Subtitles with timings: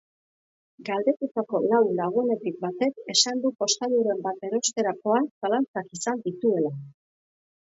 [0.85, 6.75] Galdekatutako lau lagunetik batek esan du jostailuren bat erostekorakoan zalantzak izan dituela.